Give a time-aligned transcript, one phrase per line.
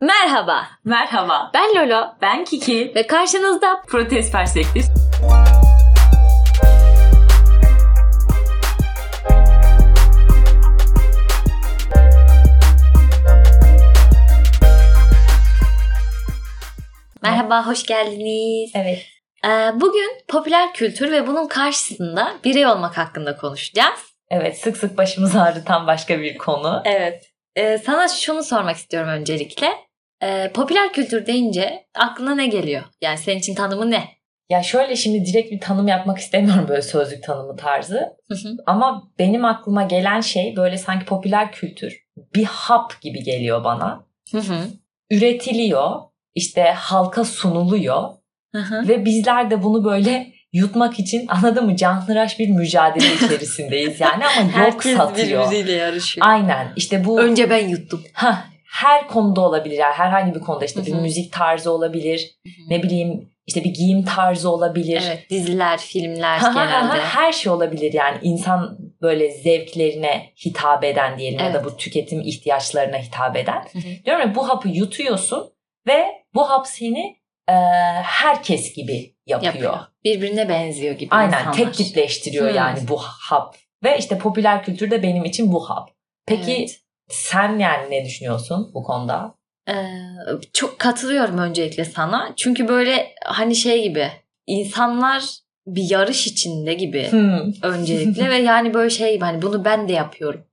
[0.00, 2.92] Merhaba, Merhaba, ben Lolo ben Kiki.
[2.94, 4.84] ve karşınızda Protest Perspektif.
[17.22, 18.70] Merhaba, hoş geldiniz.
[18.74, 19.06] Evet.
[19.44, 24.14] Ee, bugün popüler kültür ve bunun karşısında birey olmak hakkında konuşacağız.
[24.30, 26.82] Evet, sık sık başımızı ağrıtan başka bir konu.
[26.84, 27.24] Evet.
[27.56, 29.87] Ee, sana şunu sormak istiyorum öncelikle.
[30.22, 32.82] Ee, popüler kültür deyince aklına ne geliyor?
[33.00, 34.04] Yani senin için tanımı ne?
[34.50, 38.00] Ya şöyle şimdi direkt bir tanım yapmak istemiyorum böyle sözlük tanımı tarzı.
[38.28, 38.56] Hı hı.
[38.66, 44.04] Ama benim aklıma gelen şey böyle sanki popüler kültür bir hap gibi geliyor bana.
[44.32, 44.66] Hı hı.
[45.10, 46.00] Üretiliyor,
[46.34, 48.02] işte halka sunuluyor
[48.54, 48.88] Hı hı.
[48.88, 54.46] ve bizler de bunu böyle yutmak için anladın mı canhıraş bir mücadele içerisindeyiz yani ama
[54.46, 55.46] yok Herkes satıyor.
[55.46, 56.26] birbiriyle yarışıyor.
[56.26, 58.02] Aynen işte bu Önce ben yuttum.
[58.12, 61.00] Hah, her konuda olabilir yani herhangi bir konuda işte bir Hı hı.
[61.00, 62.30] müzik tarzı olabilir
[62.68, 65.02] ne bileyim işte bir giyim tarzı olabilir.
[65.06, 67.00] Evet, diziler, filmler genelde.
[67.00, 71.64] her şey olabilir yani insan böyle zevklerine hitap eden diyelim ya da Evet.
[71.64, 73.62] bu tüketim ihtiyaçlarına hitap eden.
[73.72, 74.04] Hı hı.
[74.04, 75.50] Diyorum ya bu hapı yutuyorsun
[75.86, 77.16] ve bu hap seni
[77.48, 77.52] e,
[78.02, 79.52] herkes gibi yapıyor.
[79.54, 79.78] Yapıyor.
[80.04, 81.52] Birbirine benziyor gibi Aynen insanlar.
[81.52, 82.56] tek tipleştiriyor Hmm.
[82.56, 83.56] yani bu hap.
[83.84, 85.90] Ve işte popüler kültürde benim için bu hap.
[86.26, 86.80] Peki Evet.
[87.08, 89.34] Sen yani ne düşünüyorsun bu konuda?
[89.68, 89.74] Ee,
[90.52, 92.32] çok katılıyorum öncelikle sana.
[92.36, 94.08] Çünkü böyle hani şey gibi
[94.46, 95.24] insanlar
[95.66, 97.52] bir yarış içinde gibi Hmm.
[97.62, 100.44] öncelikle ve yani böyle şey gibi hani bunu ben de yapıyorum.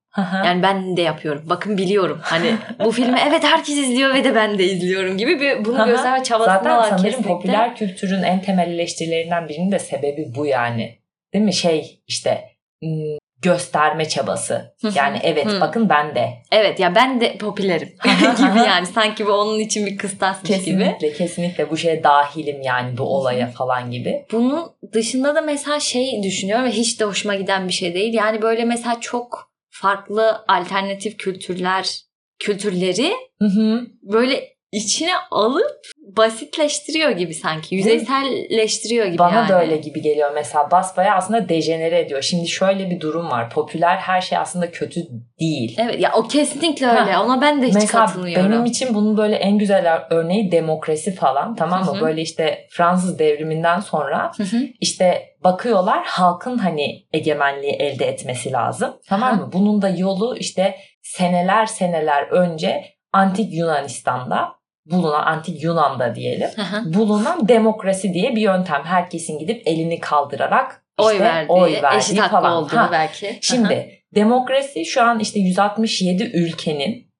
[0.45, 1.43] Yani ben de yapıyorum.
[1.45, 2.19] Bakın biliyorum.
[2.21, 6.23] Hani bu filmi evet herkes izliyor ve de ben de izliyorum gibi bir bunu gösterme
[6.23, 7.33] çabasındalar Zaten sanırım kesinlikle.
[7.33, 10.97] popüler kültürün en temel eleştirilerinden birinin de sebebi bu yani.
[11.33, 11.53] Değil mi?
[11.53, 12.43] Şey işte
[12.83, 14.75] hmm, gösterme çabası.
[14.95, 16.29] Yani evet bakın ben de.
[16.51, 17.87] Evet ya ben de popülerim
[18.37, 20.57] gibi yani sanki bu onun için bir kıstasmış gibi.
[20.57, 24.25] Kesinlikle kesinlikle bu şeye dahilim yani bu olaya falan gibi.
[24.31, 28.13] Bunun dışında da mesela şey düşünüyorum ve hiç de hoşuma giden bir şey değil.
[28.13, 31.99] Yani böyle mesela çok farklı alternatif kültürler,
[32.39, 33.87] kültürleri Hı hı.
[34.03, 35.81] böyle içine alıp
[36.17, 37.75] basitleştiriyor gibi sanki.
[37.75, 39.49] Yüzeyselleştiriyor gibi Bana yani.
[39.49, 42.21] da öyle gibi geliyor mesela basbaya aslında dejenere ediyor.
[42.21, 43.49] Şimdi şöyle bir durum var.
[43.49, 45.01] Popüler her şey aslında kötü
[45.39, 45.77] değil.
[45.81, 47.11] Evet ya o kesinlikle öyle.
[47.11, 47.23] Ha.
[47.25, 48.51] Ona ben de hiç Mesela katılmıyorum.
[48.51, 51.91] benim için bunun böyle en güzel örneği demokrasi falan tamam mı?
[51.93, 52.01] Hı hı.
[52.01, 54.57] Böyle işte Fransız devriminden sonra Hı hı.
[54.79, 58.93] işte bakıyorlar halkın hani egemenliği elde etmesi lazım.
[59.07, 59.49] Tamam mı?
[59.53, 66.49] Bunun da yolu işte seneler seneler önce antik Yunanistan'da bulunan antik Yunan'da diyelim
[66.85, 68.81] bulunan demokrasi diye bir yöntem.
[68.83, 72.53] Herkesin gidip elini kaldırarak işte oy verdiği, oy verdiği eşit hakkı falan.
[72.53, 73.39] olduğu Ha, belki.
[73.41, 77.11] Şimdi demokrasi şu an işte 167 ülkenin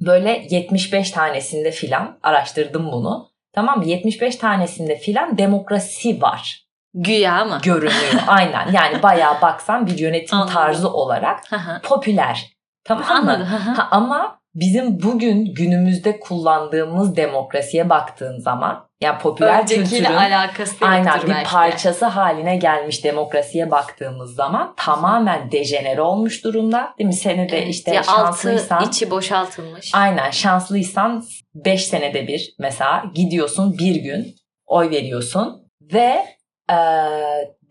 [0.00, 3.28] böyle 75 tanesinde filan araştırdım bunu.
[3.52, 3.84] Tamam mı?
[3.86, 6.66] 75 tanesinde filan demokrasi var.
[6.94, 7.58] Güya mı?
[7.62, 8.12] Görünüyor.
[8.26, 8.72] Aynen.
[8.72, 10.54] Yani bayağı baksan bir yönetim Anladım.
[10.54, 11.40] tarzı olarak
[11.82, 12.52] popüler.
[12.84, 13.12] Tamam mı?
[13.32, 13.46] Anladım.
[13.46, 21.28] Ha, ama bizim bugün günümüzde kullandığımız demokrasiye baktığın zaman yani popüler kültürün alakası aynen bir
[21.28, 26.94] belki parçası haline gelmiş demokrasiye baktığımız zaman tamamen dejenere olmuş durumda.
[26.98, 27.14] Değil mi?
[27.14, 29.90] Seni de Evet, işte ya şanslıysan altı içi boşaltılmış.
[29.94, 31.24] aynen şanslıysan
[31.54, 34.34] 5 senede bir mesela gidiyorsun bir gün
[34.66, 36.24] oy veriyorsun ve
[36.70, 36.76] e,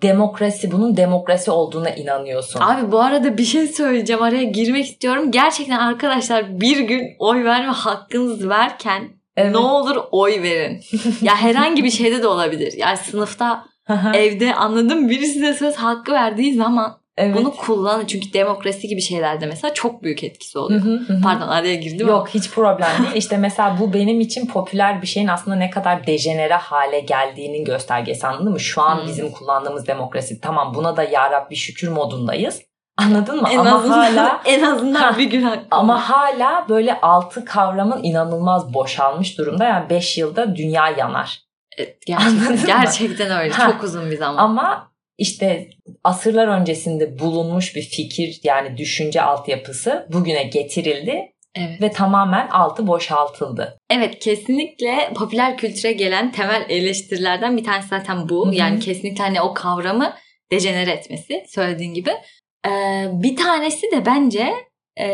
[0.01, 2.59] demokrasi bunun demokrasi olduğuna inanıyorsun.
[2.59, 5.31] Abi bu arada bir şey söyleyeceğim araya girmek istiyorum.
[5.31, 9.51] Gerçekten arkadaşlar bir gün oy verme hakkınız varken Evet.
[9.51, 10.81] ne olur oy verin.
[11.21, 12.73] ya herhangi bir şeyde de olabilir.
[12.77, 13.65] Yani sınıfta,
[14.13, 17.35] evde anladım biri size söz hakkı verdiği zaman evet.
[17.35, 18.05] bunu kullanın.
[18.05, 20.81] Çünkü demokrasi gibi şeylerde mesela çok büyük etkisi Hı oluyor.
[20.81, 21.21] hı, hı hı.
[21.21, 23.15] Pardon araya girdim Yok hiç problem değil.
[23.15, 28.27] İşte mesela bu benim için popüler bir şeyin aslında ne kadar dejenere hale geldiğinin göstergesi
[28.27, 28.59] anladın mı?
[28.59, 29.07] Şu an Hmm.
[29.07, 32.61] bizim kullandığımız demokrasi tamam buna da ya Rabbi şükür modundayız.
[32.97, 33.47] Anladın mı?
[33.47, 33.51] ama.
[33.53, 35.61] En ama azından, hala en azından bir gün hakkı.
[35.71, 39.63] ama hala böyle altı kavramın inanılmaz boşalmış durumda.
[39.65, 41.39] Yani 5 yılda dünya yanar.
[41.77, 42.81] Evet, Anladın gerçekten, mı?
[42.83, 43.53] gerçekten öyle.
[43.53, 43.71] Ha.
[43.71, 44.43] Çok uzun bir zaman.
[44.43, 45.69] Ama işte
[46.03, 51.81] asırlar öncesinde bulunmuş bir fikir yani düşünce altyapısı bugüne getirildi evet.
[51.81, 53.77] ve tamamen altı boşaltıldı.
[53.89, 58.45] Evet kesinlikle popüler kültüre gelen temel eleştirilerden bir tanesi zaten bu.
[58.45, 58.55] Hı hı.
[58.55, 60.13] Yani kesinlikle hani o kavramı
[60.51, 62.11] dejenere etmesi söylediğin gibi.
[62.67, 64.53] Ee, bir tanesi de bence
[64.99, 65.07] e,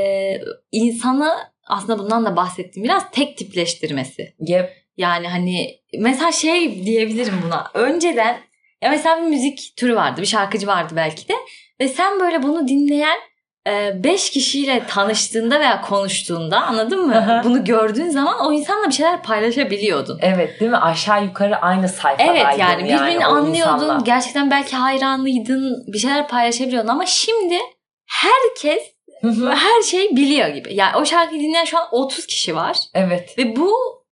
[0.72, 1.34] insanı
[1.68, 4.34] aslında bundan da bahsettiğim biraz tek tipleştirmesi.
[4.40, 4.74] Yep.
[4.98, 7.72] Yani hani mesela şey diyebilirim buna.
[7.74, 8.38] Önceden
[8.84, 11.34] ya mesela bir müzik türü vardı, bir şarkıcı vardı belki de
[11.82, 13.18] ve sen böyle bunu dinleyen
[14.04, 17.42] 5 kişiyle tanıştığında veya konuştuğunda anladın mı?
[17.44, 20.20] Bunu gördüğün zaman o insanla bir şeyler paylaşabiliyordun.
[20.22, 20.78] Evet değil mi?
[20.78, 23.74] Aşağı yukarı aynı sayfadaydın Evet yani birbirini o anlıyordun.
[23.74, 24.02] insanla.
[24.06, 25.84] Gerçekten belki hayranlıydın.
[25.88, 27.58] Bir şeyler paylaşabiliyordun ama şimdi
[28.10, 28.84] herkes
[29.50, 30.74] her şeyi biliyor gibi.
[30.74, 33.38] Yani o şarkıyı dinleyen şu an 30 kişi var evet.
[33.38, 33.74] ve bu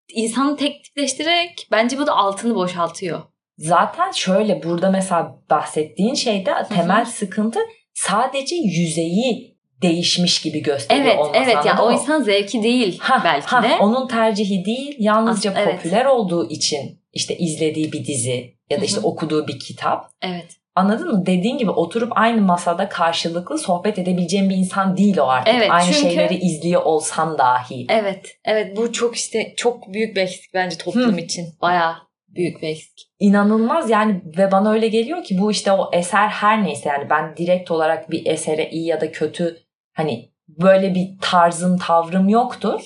[0.09, 3.21] insanı tek tipleştirerek bence bu da altını boşaltıyor.
[3.61, 7.59] Zaten şöyle burada mesela bahsettiğin şeyde temel sıkıntı
[7.93, 11.39] sadece yüzeyi değişmiş gibi gösteriyor Evet, olması.
[11.43, 13.75] evet ya o insan zevki değil Ha, belki ha, de.
[13.79, 15.75] Onun tercihi değil yalnızca As- evet.
[15.75, 19.07] popüler olduğu için işte izlediği bir dizi ya da işte Hı hı.
[19.07, 20.09] okuduğu bir kitap.
[20.21, 20.45] Evet.
[20.75, 21.25] Anladın mı?
[21.25, 25.53] Dediğin gibi oturup aynı masada karşılıklı sohbet edebileceğin bir insan değil o artık.
[25.55, 27.85] Evet, aynı çünkü- şeyleri izliyor olsan dahi.
[27.89, 28.37] Evet.
[28.45, 31.45] Evet bu çok işte çok büyük bir eksik bence toplum için.
[31.61, 31.93] Bayağı
[32.35, 33.07] büyük bir eksik.
[33.19, 37.37] İnanılmaz yani ve bana öyle geliyor ki bu işte o eser her neyse yani ben
[37.37, 39.57] direkt olarak bir esere iyi ya da kötü
[39.93, 42.81] hani böyle bir tarzım tavrım yoktur.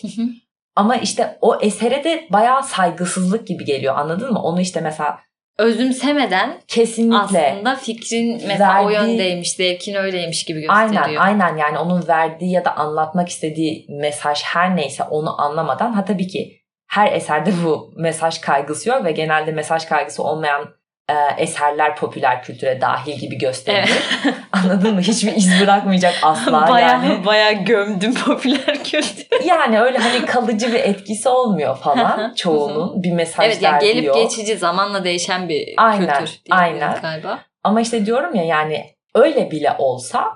[0.75, 4.41] Ama işte o esere de bayağı saygısızlık gibi geliyor anladın mı?
[4.43, 5.19] Onu işte mesela
[5.57, 7.17] Özümsemeden kesinlikle
[7.53, 11.03] aslında fikrin mesela o Verdiği- yöndeymiş, zevkin öyleymiş gibi gösteriyor.
[11.03, 16.05] Aynen aynen yani onun verdiği ya da anlatmak istediği mesaj her neyse onu anlamadan ha
[16.05, 20.65] tabii ki her eserde bu mesaj kaygısı yok ve genelde mesaj kaygısı olmayan
[21.09, 24.03] e, eserler popüler kültüre dahil gibi gösterilir.
[24.51, 25.01] Anladın mı?
[25.01, 27.25] Hiçbir iz bırakmayacak asla bayağı, yani.
[27.25, 29.27] bayağı gömdüm popüler kültür.
[29.45, 33.03] Yani öyle hani kalıcı bir etkisi olmuyor falan çoğunun.
[33.03, 34.15] Bir mesaj evet yani gelip diyor.
[34.15, 37.01] geçici zamanla değişen bir Aynen, kültür aynen.
[37.01, 37.39] galiba.
[37.63, 38.85] Ama işte diyorum ya yani
[39.15, 40.31] öyle bile olsa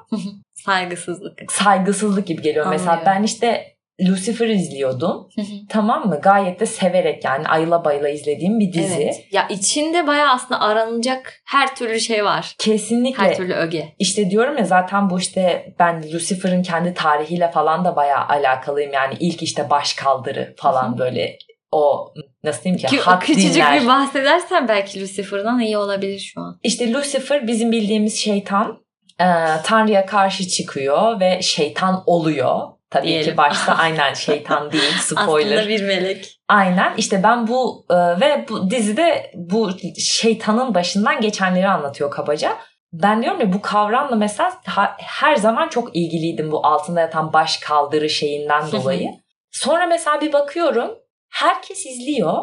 [0.66, 1.52] Saygısızlık.
[1.52, 2.66] saygısızlık gibi geliyor.
[2.70, 3.14] Mesela Anlıyorum.
[3.18, 3.76] ben işte
[4.08, 5.30] Lucifer izliyordum.
[5.70, 6.20] Tamam mı?
[6.24, 9.04] Gayet de severek yani ayıla bayıla izlediğim bir dizi.
[9.04, 9.26] evet.
[9.32, 12.56] Ya içinde bayağı aslında aranacak her türlü şey var.
[12.60, 13.24] Kesinlikle.
[13.24, 13.96] Her türlü öge.
[14.00, 18.94] İşte diyorum ya zaten bu işte ben Lucifer'ın kendi tarihiyle falan da bayağı alakalıyım.
[18.94, 21.38] Yani ilk işte baş kaldırı falan böyle
[21.72, 22.14] o
[22.44, 23.82] nasıl diyeyim ki, Ki hak küçücük dinler.
[23.82, 26.60] bir bahsedersen belki Lucifer'dan iyi olabilir şu an.
[26.64, 28.78] İşte Lucifer bizim bildiğimiz şeytan
[29.20, 29.26] e,
[29.64, 32.60] Tanrı'ya karşı çıkıyor ve şeytan oluyor.
[32.90, 33.32] Tabii Diyelim.
[33.32, 35.58] ki başta aynen şeytan değil spoiler.
[35.58, 36.40] Aslında bir melek.
[36.48, 42.58] Aynen işte ben bu e, ve bu dizide bu şeytanın başından geçenleri anlatıyor kabaca.
[42.94, 44.62] Ben diyorum ya bu kavramla mesela
[44.98, 49.10] her zaman çok ilgiliydim bu altında yatan baş kaldırı şeyinden dolayı.
[49.52, 50.98] Sonra mesela bir bakıyorum
[51.30, 52.34] herkes izliyor.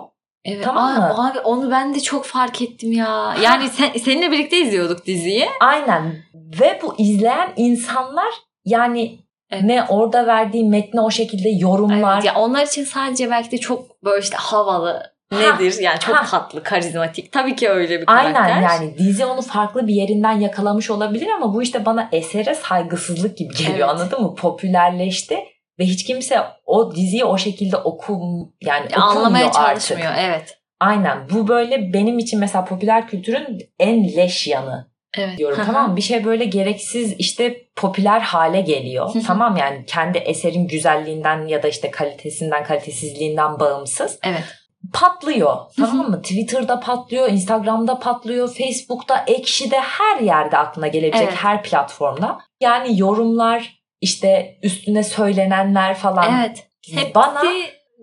[0.45, 0.65] Evet.
[0.65, 1.31] Tamam Aa, mı?
[1.31, 3.37] Abi onu ben de çok fark ettim ya.
[3.43, 5.49] Yani sen, seninle birlikte izliyorduk diziyi.
[5.61, 8.35] Aynen ve bu izleyen insanlar
[8.65, 9.19] yani
[9.51, 9.65] Evet.
[9.65, 12.15] ne orada verdiği metne o şekilde yorumlar.
[12.15, 15.03] Evet, ya onlar için sadece belki de çok böyle işte havalı
[15.33, 15.79] Ha, nedir?
[15.81, 16.25] Yani çok ha.
[16.31, 17.33] tatlı, karizmatik.
[17.33, 18.43] Tabii ki öyle bir karakter.
[18.43, 23.37] Aynen yani dizi onu farklı bir yerinden yakalamış olabilir ama bu işte bana esere saygısızlık
[23.39, 23.89] gibi geliyor Evet.
[23.89, 24.35] anladın mı?
[24.35, 25.39] Popülerleşti
[25.79, 30.11] ve hiç kimse o diziyi o şekilde okum yani Anlamaya çalışmıyor.
[30.11, 30.25] artık.
[30.25, 30.59] Evet.
[30.81, 35.39] Aynen bu böyle benim için mesela popüler kültürün en leş yanı Evet.
[35.39, 35.97] diyorum tamam mı?
[35.97, 39.11] Bir şey böyle gereksiz işte popüler hale geliyor.
[39.27, 44.45] Tamam yani kendi eserin güzelliğinden ya da işte kalitesinden kalitesizliğinden bağımsız Evet.
[44.93, 45.57] patlıyor.
[45.77, 46.23] Tamam mı?
[46.23, 51.39] Twitter'da patlıyor, Instagram'da patlıyor, Facebook'ta, Ekşi'de her yerde aklına gelebilecek Evet.
[51.39, 52.39] her platformda.
[52.61, 56.41] Yani yorumlar, işte üstüne söylenenler falan.
[56.41, 56.67] Evet.
[56.95, 57.43] Hepsi Bana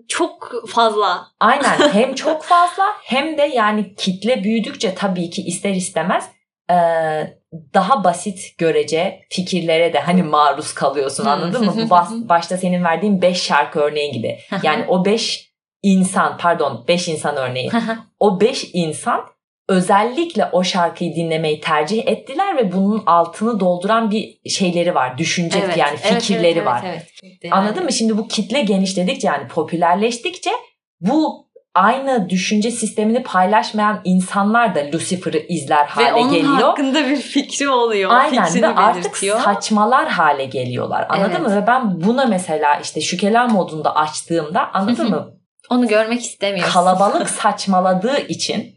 [0.08, 1.26] çok fazla.
[1.40, 6.28] aynen hem çok fazla hem de yani kitle büyüdükçe tabii ki ister istemez
[6.70, 7.38] eee,
[7.74, 11.74] daha basit görece fikirlere de hani maruz kalıyorsun anladın mı?
[11.86, 14.38] Bu bas- başta senin verdiğin 5 şarkı örneği gibi.
[14.62, 17.70] Yani o 5 insan pardon 5 insan örneği.
[18.20, 19.20] O 5 insan
[19.68, 25.18] özellikle o şarkıyı dinlemeyi tercih ettiler ve bunun altını dolduran bir şeyleri var.
[25.18, 26.82] Düşünce Evet, yani evet, fikirleri evet, var.
[26.86, 27.44] Evet, evet.
[27.44, 27.92] Yani- Anladın mı?
[27.92, 30.50] Şimdi bu kitle genişledikçe yani popülerleştikçe
[31.00, 31.43] bu
[31.74, 36.52] aynı düşünce sistemini paylaşmayan insanlar da Lucifer'ı izler hale Ve onun geliyor.
[36.54, 38.10] hakkında bir fikri oluyor.
[38.10, 39.40] Aynen Fikrini ve artık belirtiyor.
[39.40, 41.06] saçmalar hale geliyorlar.
[41.08, 41.40] Anladın Evet.
[41.40, 41.56] mı?
[41.56, 45.30] Ve ben buna mesela işte şükeler modunda açtığımda anladın mı?
[45.70, 46.72] Onu görmek istemiyorsun.
[46.72, 48.74] Kalabalık saçmaladığı için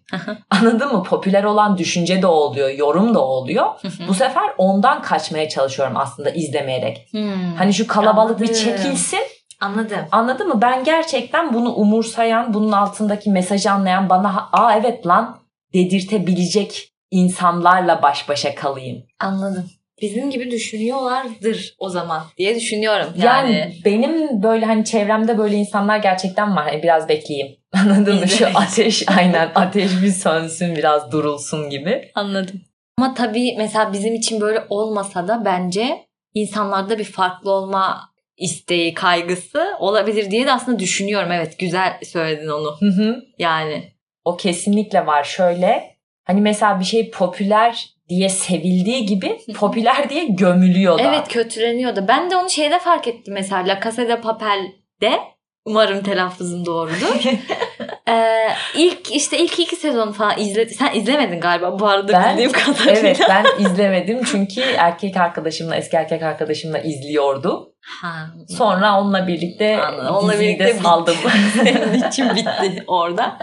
[0.49, 1.03] anladın mı?
[1.03, 3.65] Popüler olan düşünce de oluyor, yorum da oluyor.
[4.07, 7.07] Bu sefer ondan kaçmaya çalışıyorum aslında izlemeyerek.
[7.11, 7.55] Hmm.
[7.57, 8.63] Hani şu kalabalık bir Anladım.
[8.63, 9.19] çekilsin.
[9.61, 9.99] Anladım.
[10.11, 10.61] Anladın mı?
[10.61, 15.37] Ben gerçekten bunu umursayan, bunun altındaki mesajı anlayan bana aa evet lan
[15.73, 19.03] dedirtebilecek insanlarla baş başa kalayım.
[19.19, 19.69] Anladım.
[20.01, 23.07] Bizim gibi düşünüyorlardır o zaman diye düşünüyorum.
[23.15, 26.63] Yani, Yani, benim böyle hani çevremde böyle insanlar gerçekten var.
[26.69, 27.55] Hani biraz bekleyeyim.
[27.73, 28.27] Anladın mı?
[28.27, 32.11] Şu ateş aynen ateş bir sönsün biraz durulsun gibi.
[32.15, 32.61] anladım.
[32.97, 39.67] Ama tabii mesela bizim için böyle olmasa da bence insanlarda bir farklı olma isteği, kaygısı
[39.79, 41.31] olabilir diye de aslında düşünüyorum.
[41.31, 42.75] Evet güzel söyledin onu.
[42.79, 43.23] Hı hı.
[43.39, 43.83] Yani
[44.25, 45.23] O kesinlikle var.
[45.23, 51.01] Şöyle hani mesela bir şey popüler diye sevildiği gibi popüler diye gömülüyor da.
[51.03, 52.05] evet kötüleniyordu.
[52.07, 55.19] Ben de onu şeyde fark ettim mesela La Casa de Papel'de
[55.65, 57.23] umarım telaffuzum doğrudur.
[58.09, 62.51] ee, ilk işte ilk iki sezonu falan izle sen izlemedin galiba bu arada Ben- bildiğim
[62.51, 62.93] kadarıyla.
[62.93, 67.73] Evet ben izlemedim çünkü erkek arkadaşımla eski erkek arkadaşımla izliyordu.
[67.87, 68.27] Ha,
[68.57, 70.15] Sonra onunla birlikte Anladım.
[70.15, 71.15] Onunla birlikte saldım.
[71.53, 73.37] Senin için bitti orada.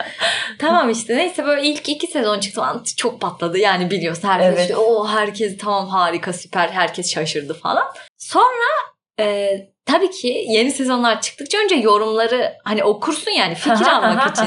[0.59, 2.63] Tamam işte neyse böyle ilk iki sezon çıktı
[2.97, 3.59] çok patladı.
[3.59, 4.61] Yani biliyorsun herkes Evet.
[4.61, 7.85] işte, o herkes tamam harika süper herkes şaşırdı falan.
[8.19, 8.71] Sonra
[9.21, 9.49] e,
[9.87, 14.47] tabii ki yeni sezonlar çıktıkça önce yorumları hani okursun yani fikir almak için.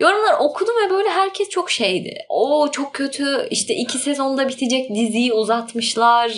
[0.00, 2.14] Yorumlar okudum ve böyle herkes çok şeydi.
[2.28, 6.32] O çok kötü işte iki sezonda bitecek diziyi uzatmışlar.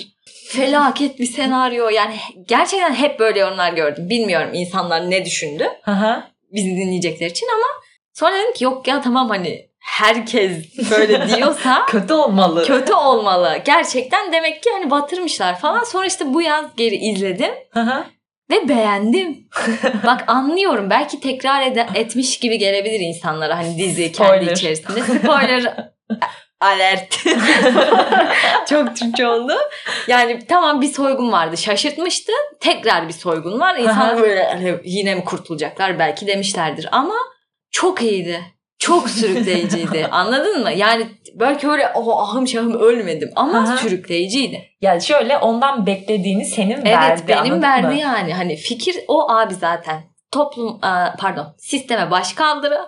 [0.48, 1.88] Felaket bir senaryo.
[1.88, 2.14] Yani
[2.48, 4.08] gerçekten hep böyle yorumlar gördüm.
[4.08, 5.64] Bilmiyorum insanlar ne düşündü
[6.52, 7.66] bizi dinleyecekler için ama
[8.12, 10.50] sonra dedim ki yok ya tamam hani herkes
[10.90, 12.66] böyle diyorsa Kötü olmalı.
[12.66, 13.58] kötü olmalı.
[13.64, 15.84] Gerçekten demek ki hani batırmışlar falan.
[15.84, 17.50] Sonra işte bu yaz geri izledim
[18.52, 19.48] ve beğendim.
[20.06, 24.52] Bak anlıyorum belki tekrar ede- etmiş gibi gelebilir insanlara hani dizi kendi Spoiler.
[24.56, 25.00] içerisinde.
[25.02, 25.90] Spoiler
[26.60, 27.18] alert.
[28.68, 29.52] Çok Türkçe oldu.
[30.08, 32.32] Yani tamam bir soygun vardı şaşırtmıştı.
[32.60, 33.76] Tekrar bir soygun var.
[33.76, 34.18] İnsan Aha.
[34.20, 36.88] böyle hani yine mi kurtulacaklar belki demişlerdir.
[36.92, 37.14] Ama
[37.70, 38.40] çok iyiydi.
[38.82, 40.06] Çok sürükleyiciydi.
[40.10, 40.72] Anladın mı?
[40.72, 43.76] Yani belki öyle o ahım şahım ölmedim ama Aha.
[43.76, 44.62] sürükleyiciydi.
[44.80, 47.22] Yani şöyle ondan beklediğini senin Evet verdi.
[47.28, 47.94] benim anladın verdi mı?
[47.94, 48.34] yani.
[48.34, 50.02] Hani fikir o abi zaten.
[50.32, 52.78] Toplum e, pardon sisteme baş kaldırı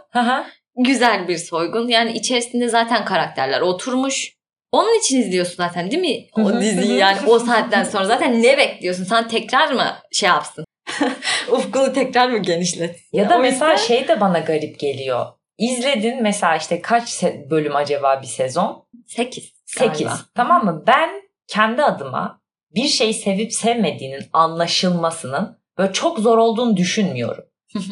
[0.77, 1.89] güzel bir soygun.
[1.89, 4.35] Yani içerisinde zaten karakterler oturmuş.
[4.73, 6.27] Onun için izliyorsun zaten değil mi?
[6.45, 9.05] O diziyi yani o saatten sonra zaten ne bekliyorsun?
[9.05, 10.65] Sen tekrar mı şey yapsın?
[11.51, 12.97] Ufkunu tekrar mı genişlet?
[13.13, 15.27] Ya da O mesela yüzden- şey de bana garip geliyor.
[15.59, 18.87] İzledin mesela işte kaç bölüm acaba bir sezon?
[19.07, 19.53] 8.
[19.65, 20.09] 8.
[20.35, 20.85] Tamam mı?
[20.87, 21.11] Ben
[21.47, 22.41] kendi adıma
[22.75, 27.45] bir şeyi sevip sevmediğinin anlaşılmasının böyle çok zor olduğunu düşünmüyorum.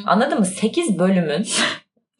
[0.06, 0.46] Anladın mı?
[0.46, 1.46] 8 bölümün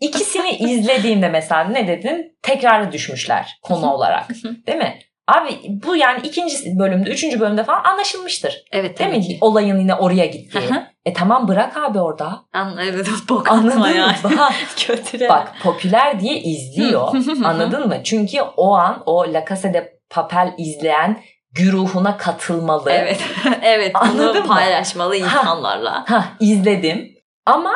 [0.01, 2.39] ikisini izlediğimde mesela ne dedin?
[2.43, 4.29] Tekrarı düşmüşler konu olarak.
[4.67, 4.99] Değil mi?
[5.29, 8.65] Abi bu yani ikinci bölümde, üçüncü bölümde falan anlaşılmıştır.
[8.73, 9.27] evet Değil tabii mi?
[9.27, 9.39] ki.
[9.41, 10.59] Olayın yine oraya gittiği.
[11.05, 12.45] E tamam bırak abi orada.
[12.81, 14.17] Evet bok Anladın atma yani.
[14.25, 15.29] Bak, Kötüle.
[15.29, 17.09] Bak popüler diye izliyor.
[17.45, 17.97] Anladın mı?
[18.05, 22.91] Çünkü o an o La Casa de Papel izleyen güruhuna katılmalı.
[22.91, 23.21] Evet.
[23.63, 24.47] evet Anladın bunu mı?
[24.47, 26.05] paylaşmalı insanlarla.
[26.09, 27.09] Ha izledim
[27.47, 27.73] ama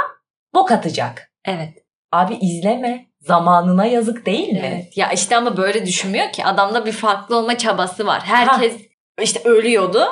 [0.54, 1.30] bok atacak.
[1.44, 1.74] Evet.
[2.12, 3.06] Abi izleme.
[3.20, 4.62] Zamanına yazık değil mi?
[4.64, 4.96] Evet.
[4.96, 6.44] Ya işte ama böyle düşünmüyor ki.
[6.44, 8.22] Adamda bir farklı olma çabası var.
[8.24, 8.76] Herkes
[9.22, 10.04] işte ölüyordu.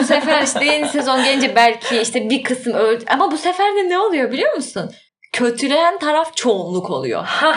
[0.00, 3.04] Bu sefer işte yeni sezon gelince belki işte bir kısım öldü.
[3.08, 4.90] Ama bu sefer de ne oluyor biliyor musun?
[5.32, 7.24] Kötüleyen taraf çoğunluk oluyor.
[7.24, 7.54] Ha.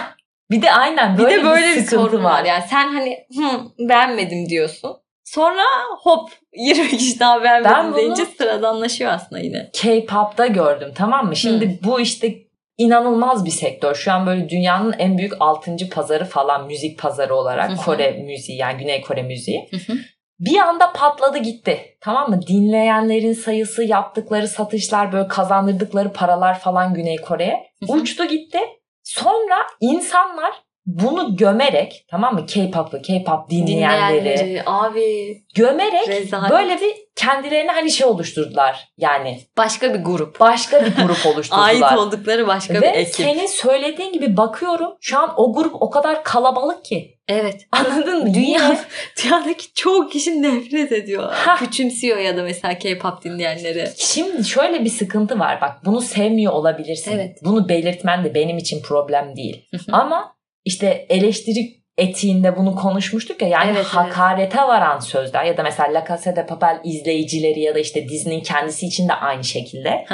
[0.52, 2.46] Bir de aynen Bir böyle de böyle bir, sıkıntı sorun var.
[2.46, 4.96] Yani sen hani Hı, beğenmedim diyorsun.
[5.24, 5.64] Sonra
[6.02, 9.70] hop 20 kişi daha beğenmedim Ben bunu- deyince sıradanlaşıyor aslında yine.
[9.74, 11.36] K-pop'ta gördüm tamam mı?
[11.36, 12.36] Şimdi bu işte
[12.78, 13.96] inanılmaz bir sektör.
[13.96, 15.76] Şu an böyle dünyanın en büyük 6.
[15.92, 17.78] pazarı falan müzik pazarı olarak Hı hı.
[17.78, 19.68] Kore müziği yani Güney Kore müziği.
[19.72, 19.98] Hı hı.
[20.40, 21.98] Bir anda patladı gitti.
[22.02, 22.42] Tamam mı?
[22.48, 28.60] Dinleyenlerin sayısı, yaptıkları satışlar, böyle kazandırdıkları paralar falan Güney Kore'ye uçtu gitti.
[29.04, 32.46] Sonra insanlar bunu gömerek tamam mı?
[32.46, 36.52] K-pop'u, K-pop dinleyenleri Dinleyenleri abi gömerek rezalet.
[36.52, 38.88] böyle bir kendilerine hani şey oluşturdular.
[38.98, 40.40] Yani başka bir grup.
[40.40, 41.68] başka bir grup oluşturdular.
[41.68, 43.16] Ait oldukları başka bir Ve ekip.
[43.16, 47.18] senin söylediğin gibi bakıyorum şu an o grup o kadar kalabalık ki.
[47.28, 47.68] Evet.
[47.72, 48.34] Anladın mı?
[48.34, 48.78] Dünya,
[49.24, 51.32] dünyadaki çoğu kişi nefret ediyor.
[51.34, 51.56] Ha.
[51.56, 53.90] Küçümsüyor ya da mesela K-pop dinleyenleri.
[53.98, 55.62] Şimdi şöyle bir sıkıntı var.
[55.62, 57.12] Bak bunu sevmiyor olabilirsin.
[57.12, 57.38] Evet.
[57.44, 59.66] Bunu belirtmen de benim için problem değil.
[59.92, 60.33] Ama
[60.66, 63.86] işte eleştiri etiğinde bunu konuşmuştuk ya yani Evet, evet.
[63.86, 68.42] hakarete varan sözler ya da mesela La Casa de Papel izleyicileri ya da işte dizinin
[68.42, 70.06] kendisi için de aynı şekilde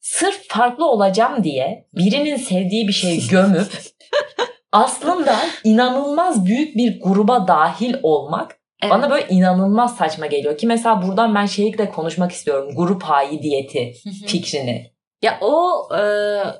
[0.00, 3.66] sırf farklı olacağım diye birinin sevdiği bir şeyi gömüp
[4.72, 8.92] aslında inanılmaz büyük bir gruba dahil olmak Evet.
[8.92, 13.94] bana böyle inanılmaz saçma geliyor ki mesela buradan ben şeyi de konuşmak istiyorum grup haidiyeti
[14.26, 14.90] fikrini.
[15.22, 16.00] ya o e,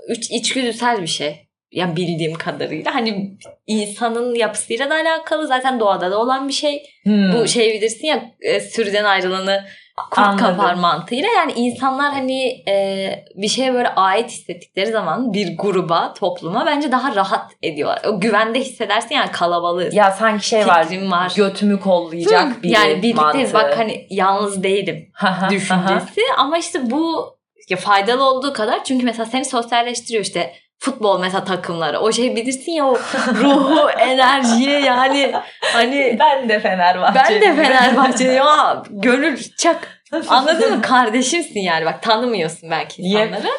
[0.08, 1.48] üç içgüdüsel bir şey.
[1.74, 6.82] Ya bildiğim kadarıyla hani insanın yapısıyla da alakalı zaten doğada da olan bir şey.
[7.04, 7.32] Hmm.
[7.32, 9.64] Bu şey bilirsin ya e, sürüden ayrılanı
[9.96, 10.46] kurt Anladım.
[10.46, 16.66] kapar mantığıyla yani insanlar hani e, bir şeye böyle ait hissettikleri zaman bir gruba, topluma
[16.66, 18.02] bence daha rahat ediyorlar.
[18.06, 19.94] O güvende hissedersin yani kalabalığız.
[19.94, 21.32] Ya sanki şey var, var.
[21.36, 23.68] götümü kollayacak Hı, biri yani birlikteyiz mantığı.
[23.68, 25.12] bak hani yalnız değilim
[25.50, 27.34] düşüncesi ama işte bu
[27.68, 30.52] ya faydalı olduğu kadar çünkü mesela seni sosyalleştiriyor işte
[30.84, 31.98] futbol mesela takımları.
[32.00, 32.98] O şey bilirsin ya o
[33.34, 37.20] ruhu enerjiye yani hani ben de Fenerbahçe.
[37.24, 40.02] ben de Fenerbahçe ya gönül çak.
[40.28, 40.82] Anladın mı?
[40.82, 41.84] Kardeşimsin yani.
[41.84, 43.28] Bak tanımıyorsun belki Yep.
[43.28, 43.52] insanları.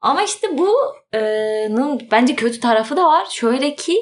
[0.00, 3.26] Ama işte bunun bence kötü tarafı da var.
[3.30, 3.96] Şöyle ki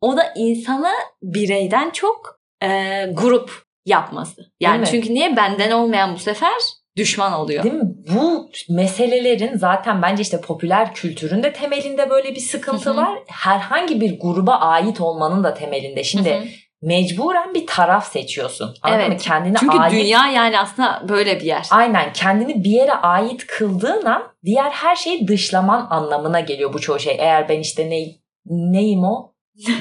[0.00, 0.90] o da insanı
[1.22, 2.68] bireyden çok e,
[3.12, 3.50] grup
[3.86, 4.42] yapması.
[4.60, 5.36] Yani çünkü niye?
[5.36, 6.52] Benden olmayan bu sefer
[6.96, 7.62] düşman oluyor.
[7.62, 7.94] Değil mi?
[8.14, 12.96] Bu meselelerin zaten bence işte popüler kültürün de temelinde böyle bir sıkıntı Hı hı.
[12.96, 13.18] var.
[13.28, 16.04] Herhangi bir gruba ait olmanın da temelinde.
[16.04, 16.44] Şimdi Hı hı.
[16.82, 18.74] mecburen bir taraf seçiyorsun.
[18.82, 19.12] Anladın Evet.
[19.12, 19.16] mı?
[19.16, 21.66] Kendine Çünkü ait dünya yani aslında böyle bir yer.
[21.70, 26.98] Aynen kendini bir yere ait kıldığın an diğer her şeyi dışlaman anlamına geliyor bu çoğu
[26.98, 27.16] şey.
[27.18, 28.06] Eğer ben işte ne,
[28.46, 29.35] neyim o?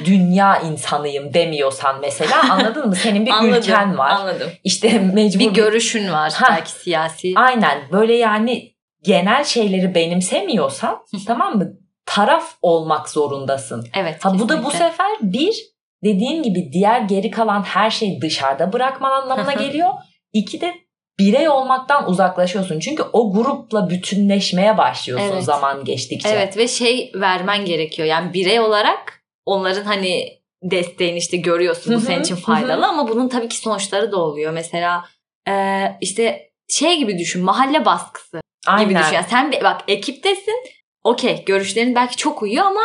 [0.05, 2.95] Dünya insanıyım demiyorsan mesela anladın mı?
[2.95, 4.09] Senin bir Anladım, ülken var.
[4.11, 4.49] Anladım.
[4.63, 6.47] İşte mecbur Bir görüşün var Ha.
[6.49, 7.33] belki siyasi.
[7.35, 11.71] Aynen böyle yani genel şeyleri benimsemiyorsan tamam mı?
[12.05, 13.87] Taraf olmak zorundasın.
[13.95, 14.25] Evet.
[14.25, 15.55] Ha bu da bu sefer bir
[16.03, 19.89] dediğin gibi diğer geri kalan her şeyi dışarıda bırakman anlamına geliyor.
[20.33, 20.73] İki de
[21.19, 22.79] birey olmaktan uzaklaşıyorsun.
[22.79, 25.43] Çünkü o grupla bütünleşmeye başlıyorsun Evet.
[25.43, 26.29] zaman geçtikçe.
[26.29, 28.07] Evet ve şey vermen gerekiyor.
[28.07, 31.95] Yani birey olarak onların hani desteğini işte görüyorsun.
[31.95, 34.53] Bu senin için faydalı ama bunun tabii ki sonuçları da oluyor.
[34.53, 35.05] Mesela
[35.49, 37.43] e, işte şey gibi düşün.
[37.43, 38.89] Mahalle baskısı Aynen.
[38.89, 39.13] gibi düşün.
[39.13, 40.63] Yani sen bak ekiptesin.
[41.03, 42.83] Okey görüşlerin belki çok uyuyor ama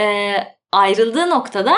[0.00, 0.34] e,
[0.72, 1.76] ayrıldığı noktada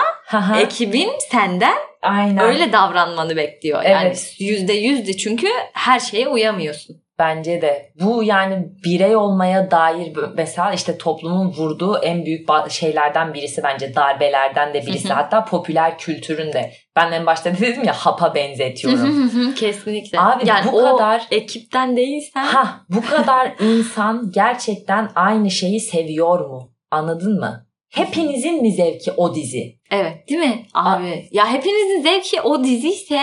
[0.58, 2.38] ekibin senden Aynen.
[2.38, 3.82] öyle davranmanı bekliyor.
[3.82, 4.34] Yani Evet.
[4.38, 7.05] yüzde çünkü her şeye uyamıyorsun.
[7.18, 7.92] Bence de.
[8.00, 14.74] Bu yani birey olmaya dair mesela işte toplumun vurduğu en büyük şeylerden birisi bence darbelerden
[14.74, 15.08] de birisi.
[15.08, 15.16] Hı hı.
[15.16, 16.72] Hatta popüler kültürün de.
[16.96, 19.54] Ben en başta dedim ya hapa benzetiyorum.
[19.54, 20.20] Kesinlikle.
[20.20, 26.72] Abi yani bu kadar ekipten değilsen ha bu kadar insan gerçekten aynı şeyi seviyor mu?
[26.90, 27.66] Anladın mı?
[27.90, 29.76] Hepinizin mi zevki o dizi?
[29.90, 31.28] evet değil mi abi?
[31.32, 33.20] Ya hepinizin zevki o dizi ise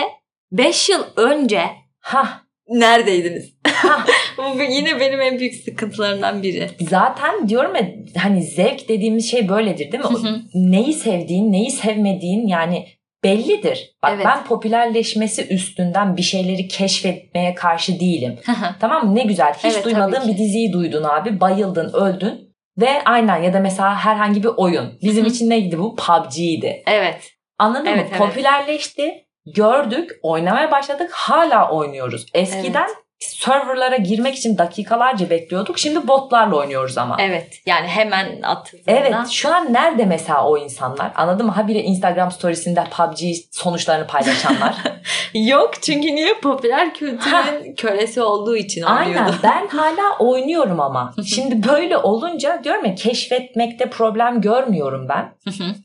[0.52, 1.62] 5 yıl önce
[2.00, 3.54] Ha neredeydiniz?
[4.38, 6.70] Bu yine benim en büyük sıkıntılarımdan biri.
[6.90, 7.88] zaten diyorum ya
[8.22, 10.10] hani zevk dediğimiz şey böyledir değil mi?
[10.10, 10.40] Hı hı.
[10.54, 12.86] neyi sevdiğin, neyi sevmediğin yani
[13.24, 13.90] bellidir.
[14.02, 14.26] Bak Evet.
[14.26, 18.38] ben popülerleşmesi üstünden bir şeyleri keşfetmeye karşı değilim.
[18.80, 19.14] Tamam mı?
[19.14, 19.54] Ne güzel.
[19.54, 21.40] Hiç Evet, duymadığın bir diziyi duydun abi.
[21.40, 22.54] Bayıldın, öldün.
[22.80, 24.98] Ve aynen ya da mesela herhangi bir oyun.
[25.02, 25.96] Bizim için neydi bu?
[25.96, 26.82] PUBG'ydi.
[26.86, 27.30] evet.
[27.58, 28.06] Anladın Evet, mı?
[28.10, 28.18] evet.
[28.18, 29.24] Popülerleşti.
[29.46, 31.10] Gördük, oynamaya başladık.
[31.12, 32.26] Hala oynuyoruz.
[32.34, 35.78] Eskiden serverlara girmek için dakikalarca bekliyorduk.
[35.78, 37.16] Şimdi botlarla oynuyoruz ama.
[37.20, 37.60] Evet.
[37.66, 38.92] Yani hemen atıldığında.
[38.92, 41.52] Evet şu an nerede mesela o insanlar anladın mı?
[41.52, 44.74] Habire Instagram storiesinde PUBG sonuçlarını paylaşanlar.
[45.34, 49.36] Yok çünkü niye popüler kültürün kölesi olduğu için Aynen oynuyordu.
[49.42, 51.14] ben hala oynuyorum ama.
[51.26, 55.34] Şimdi böyle olunca diyorum ya keşfetmekte problem görmüyorum ben.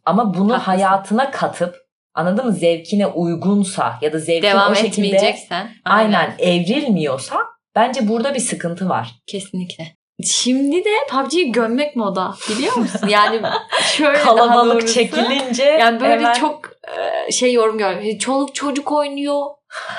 [0.06, 5.70] Ama bunu hayatına katıp anladın mı zevkine uygunsa ya da zevkin Devam o şekilde etmeyeceksen.
[5.86, 7.36] aynen evrilmiyorsa
[7.76, 9.12] bence burada bir sıkıntı var.
[9.28, 9.84] Kesinlikle.
[10.26, 13.08] Şimdi de PUBG'yi gömmek moda biliyor musun?
[13.08, 13.42] Yani
[13.84, 14.94] şöyle Kalabalık doğrusu.
[14.94, 16.62] çekilince Yani böyle hemen- çok
[17.28, 18.18] e, şey yorum görüyorum.
[18.18, 19.42] Çoluk çocuk oynuyor.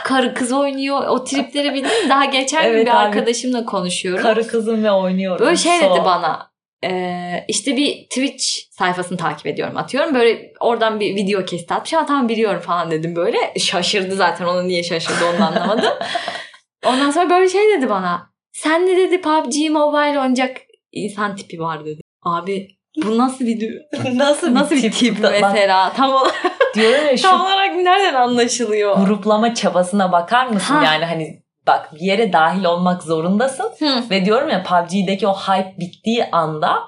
[0.04, 1.06] Karı kız oynuyor.
[1.08, 2.08] O tripleri bildin?
[2.08, 2.96] Daha geçen gün Evet bir abi.
[2.96, 4.22] arkadaşımla konuşuyorum.
[4.22, 5.46] karı kızım ve oynuyorum.
[5.46, 5.84] Böyle şey So.
[5.96, 6.49] dedi bana.
[6.84, 10.14] E, işte bir Twitch sayfasını takip ediyorum atıyorum.
[10.14, 11.92] Böyle oradan bir video kesit atmış.
[11.92, 13.38] Ha tamam biliyorum falan dedim böyle.
[13.58, 14.44] Şaşırdı zaten.
[14.44, 15.92] Onu niye şaşırdı onu anlamadım.
[16.86, 18.30] Ondan sonra böyle şey dedi bana.
[18.52, 20.56] Sen de dedi PUBG Mobile oynayacak
[20.92, 22.00] insan tipi var dedi.
[22.22, 22.68] Abi
[23.04, 23.72] bu nasıl bir
[24.14, 25.92] Nasıl, nasıl bir tip mesela?
[25.92, 26.34] Tam olarak,
[26.74, 29.06] Diyorum ya şu tam olarak nereden anlaşılıyor?
[29.06, 30.74] gruplama çabasına bakar mısın?
[30.74, 30.84] Ha.
[30.84, 34.10] Yani hani bak bir yere dahil olmak zorundasın Hı.
[34.10, 36.78] ve diyorum ya PUBG'deki o hype bittiği anda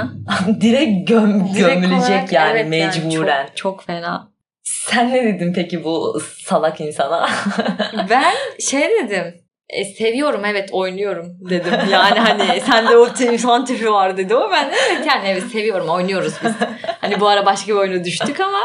[0.60, 3.46] direkt göm Direkt gömülecek olarak yani evet mecburen.
[3.46, 4.28] çok, çok fena.
[4.62, 7.28] Sen ne dedin peki bu salak insana?
[8.10, 9.34] Ben şey dedim.
[9.70, 11.72] E, seviyorum evet oynuyorum dedim.
[11.90, 14.50] Yani hani sende o insan tipi var dedi o.
[14.52, 16.52] Ben de evet yani evet seviyorum oynuyoruz biz.
[17.00, 18.58] Hani bu ara başka bir oyuna düştük ama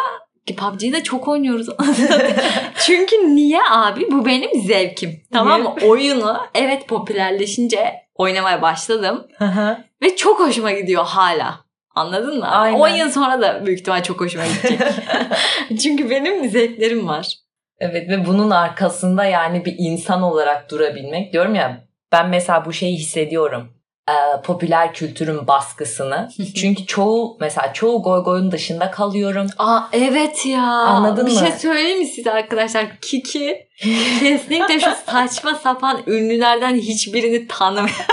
[0.46, 1.68] PUBG'yi de çok oynuyoruz.
[2.86, 4.12] Çünkü niye abi?
[4.12, 5.22] Bu benim zevkim.
[5.34, 5.76] Tamam mı?
[5.86, 9.28] Oyunu evet popülerleşince oynamaya başladım.
[10.02, 11.60] Ve çok hoşuma gidiyor hala.
[11.96, 12.48] Anladın mı?
[12.48, 12.80] Aynen.
[12.80, 14.80] 10 yıl sonra da büyük ihtimal çok hoşuma gidecek.
[15.84, 17.38] Çünkü benim zevklerim var.
[17.80, 22.98] Evet ve bunun arkasında yani bir insan olarak durabilmek diyorum ya ben mesela bu şeyi
[22.98, 23.74] hissediyorum.
[24.10, 26.30] Ee, popüler kültürün baskısını.
[26.56, 29.48] Çünkü çoğu mesela çoğu goy goyun dışında kalıyorum.
[29.58, 30.64] Aa evet ya.
[30.64, 31.40] Anladın bir mı?
[31.40, 32.86] şey söyleyeyim mi size arkadaşlar?
[33.02, 33.68] Kiki
[34.20, 38.06] kesinlikle şu saçma sapan ünlülerden hiçbirini tanımıyor.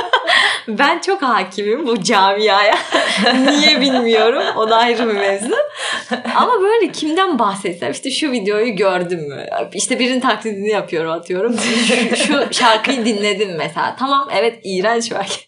[0.68, 2.74] Ben çok hakimim bu camiaya.
[3.50, 4.42] Niye bilmiyorum.
[4.56, 5.54] O da ayrı bir mevzu.
[6.36, 9.46] Ama böyle kimden bahsetsem işte şu videoyu gördüm mü?
[9.74, 11.56] İşte birinin taklidini yapıyorum atıyorum.
[12.16, 13.96] Şu, şarkıyı dinledim mesela.
[13.98, 15.40] Tamam evet iğrenç belki.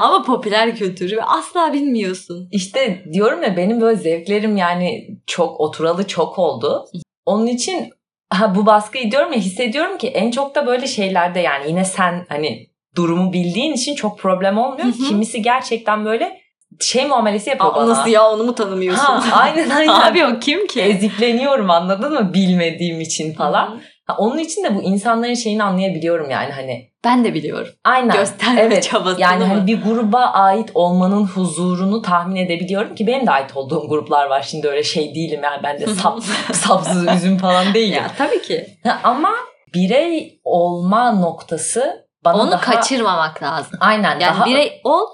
[0.00, 2.48] Ama popüler kültürü asla bilmiyorsun.
[2.52, 6.86] İşte diyorum ya benim böyle zevklerim yani çok oturalı çok oldu.
[7.26, 7.90] Onun için
[8.30, 12.26] ha, bu baskıyı diyorum ya hissediyorum ki en çok da böyle şeylerde yani yine sen
[12.28, 14.84] hani durumu bildiğin için çok problem olmuyor.
[14.86, 15.08] Hı hı.
[15.08, 16.40] Kimisi gerçekten böyle
[16.80, 17.88] şey muamelesi yapıyor Aa, bana.
[17.88, 19.04] nasıl ya onu mu tanımıyorsun?
[19.04, 19.92] Ha, aynen aynen.
[20.10, 20.80] Abi o kim ki?
[20.82, 23.66] Ezikleniyorum anladın mı bilmediğim için falan.
[23.70, 23.78] Hı hı.
[24.06, 26.90] Ha, onun için de bu insanların şeyini anlayabiliyorum yani hani.
[27.04, 27.72] Ben de biliyorum.
[27.84, 28.16] Aynen.
[28.16, 28.82] Gösterme Evet.
[28.82, 29.50] çabasını Yani mı?
[29.54, 34.42] hani bir gruba ait olmanın huzurunu tahmin edebiliyorum ki benim de ait olduğum gruplar var.
[34.42, 36.20] Şimdi öyle şey değilim yani ben de sap,
[36.52, 37.94] sapsız üzüm falan değilim.
[37.94, 38.66] Ya tabii ki.
[38.84, 39.30] Ha, Ama
[39.74, 42.60] birey olma noktası bana Onu daha...
[42.60, 43.78] kaçırmamak lazım.
[43.80, 44.20] Aynen.
[44.20, 44.46] Yani daha...
[44.46, 45.06] birey ol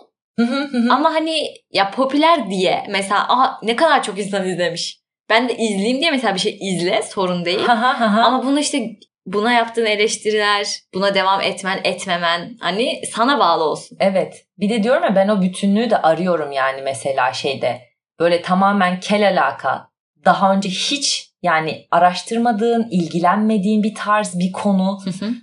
[0.91, 5.01] ama hani ya popüler diye mesela aha ne kadar çok insan izlemiş.
[5.31, 7.69] Ben de izleyeyim diye mesela bir şey izle sorun değil.
[7.69, 8.91] Ama bunu işte
[9.27, 13.99] buna yaptığın eleştiriler, buna devam etmen, etmemen hani sana bağlı olsun.
[14.01, 14.45] Evet.
[14.59, 17.81] Bir de diyorum ya ben o bütünlüğü de arıyorum yani mesela şeyde.
[18.21, 19.90] Böyle tamamen kel alaka.
[20.25, 24.99] Daha önce hiç yani araştırmadığın, ilgilenmediğin bir tarz, bir konu.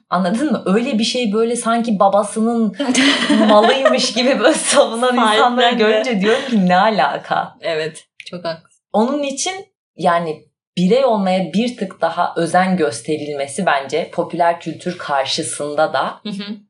[0.09, 0.63] Anladın mı?
[0.65, 2.75] Öyle bir şey böyle sanki babasının
[3.49, 7.55] malıymış gibi böyle savunan insanları görünce diyorum ki ne alaka?
[7.61, 8.03] evet.
[8.25, 8.83] Çok haklısın.
[8.93, 9.53] Onun için
[9.95, 10.43] yani
[10.77, 16.21] birey olmaya bir tık daha özen gösterilmesi bence popüler kültür karşısında da.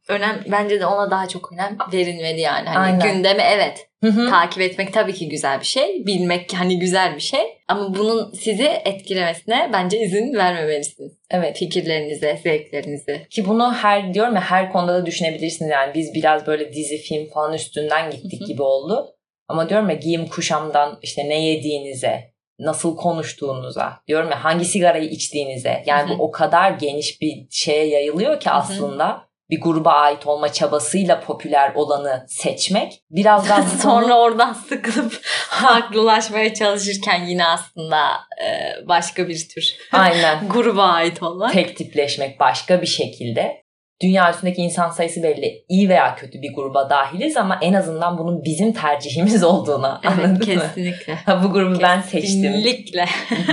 [0.07, 2.69] Önem bence de ona daha çok önem verilmeli yani.
[2.69, 3.13] Hani Aynen.
[3.13, 4.29] gündeme evet Hı hı.
[4.29, 6.05] takip etmek tabii ki güzel bir şey.
[6.05, 7.39] Bilmek hani güzel bir şey.
[7.67, 11.11] Ama bunun sizi etkilemesine bence izin vermemelisiniz.
[11.31, 11.57] Evet.
[11.57, 13.27] Fikirlerinize, zevklerinize.
[13.29, 15.71] Ki bunu her diyorum ya her konuda da düşünebilirsiniz.
[15.71, 18.47] Yani biz biraz böyle dizi film falan üstünden gittik Hı hı.
[18.47, 19.13] gibi oldu.
[19.47, 25.83] Ama diyorum ya giyim kuşamdan işte ne yediğinize, nasıl konuştuğunuza, diyorum ya hangi sigarayı içtiğinize.
[25.85, 26.19] Yani Hı hı.
[26.19, 29.26] bu o kadar geniş bir şeye yayılıyor ki Hı hı.
[29.49, 35.13] Bir gruba ait olma çabasıyla popüler olanı seçmek biraz daha Sonra oradan sıkılıp
[35.49, 37.99] farklılaşmaya çalışırken yine aslında
[38.45, 38.47] e,
[38.87, 41.53] başka bir tür aynen gruba ait olmak.
[41.53, 43.67] tek tipleşmek başka bir şekilde.
[44.01, 45.65] Dünya üstündeki insan sayısı belli.
[45.69, 50.31] iyi veya kötü bir gruba dahiliz ama en azından bunun bizim tercihimiz olduğuna Evet anladın
[50.31, 50.39] mı?
[50.39, 51.15] kesinlikle.
[51.15, 53.05] Ha, bu grubu ben seçtim Kesinlikle.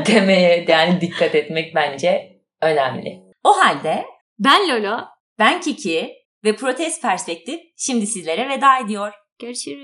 [0.07, 3.23] demeye yani dikkat etmek bence önemli.
[3.45, 4.05] O halde
[4.39, 4.99] Ben Lolo.
[5.39, 6.13] Ben Kiki
[6.45, 9.13] ve Protest Perspektif şimdi sizlere veda ediyor.
[9.39, 9.83] Görüşürüz.